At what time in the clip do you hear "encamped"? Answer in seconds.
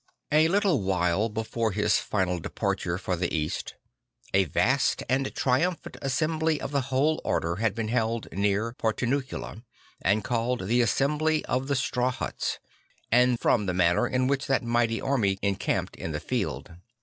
15.43-15.95